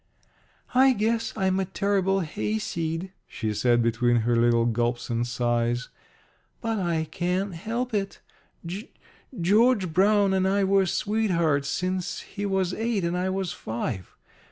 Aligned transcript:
"I 0.73 0.93
guess 0.93 1.31
I'm 1.37 1.59
a 1.59 1.65
terrible 1.65 2.21
hayseed," 2.21 3.11
she 3.27 3.53
said 3.53 3.83
between 3.83 4.21
her 4.25 4.35
little 4.35 4.65
gulps 4.65 5.11
and 5.11 5.27
sighs, 5.27 5.89
"but 6.59 6.79
I 6.79 7.03
can't 7.11 7.53
help 7.53 7.93
it. 7.93 8.19
G 8.65 8.89
George 9.39 9.93
Brown 9.93 10.33
and 10.33 10.47
I 10.47 10.63
were 10.63 10.87
sweethearts 10.87 11.69
since 11.69 12.21
he 12.21 12.47
was 12.47 12.73
eight 12.73 13.03
and 13.03 13.15
I 13.15 13.29
was 13.29 13.51
five. 13.53 14.15